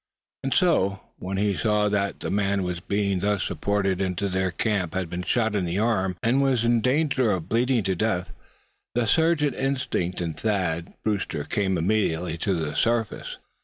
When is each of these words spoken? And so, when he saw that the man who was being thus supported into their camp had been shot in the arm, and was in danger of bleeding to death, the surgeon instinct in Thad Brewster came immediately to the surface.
And 0.43 0.51
so, 0.51 0.99
when 1.19 1.37
he 1.37 1.55
saw 1.55 1.87
that 1.87 2.21
the 2.21 2.31
man 2.31 2.57
who 2.61 2.65
was 2.65 2.79
being 2.79 3.19
thus 3.19 3.43
supported 3.43 4.01
into 4.01 4.29
their 4.29 4.49
camp 4.49 4.95
had 4.95 5.11
been 5.11 5.21
shot 5.21 5.55
in 5.55 5.63
the 5.63 5.77
arm, 5.77 6.15
and 6.23 6.41
was 6.41 6.63
in 6.63 6.81
danger 6.81 7.31
of 7.31 7.47
bleeding 7.47 7.83
to 7.83 7.93
death, 7.95 8.33
the 8.95 9.05
surgeon 9.05 9.53
instinct 9.53 10.19
in 10.19 10.33
Thad 10.33 10.95
Brewster 11.03 11.43
came 11.43 11.77
immediately 11.77 12.35
to 12.39 12.55
the 12.55 12.75
surface. 12.75 13.37